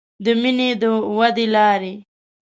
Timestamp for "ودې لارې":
1.17-1.93